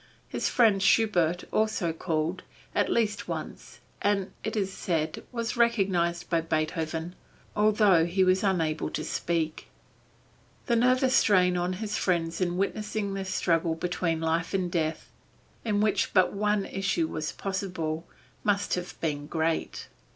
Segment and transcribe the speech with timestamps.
[0.27, 2.41] His friend Schubert also called,
[2.73, 7.13] at least once, and, it is said, was recognized by Beethoven,
[7.55, 9.69] although he was unable to speak to him.
[10.79, 15.07] The nervous strain on his friends in witnessing this struggle between life and death,
[15.63, 18.07] in which but the one issue was possible,
[18.43, 19.87] must have been great.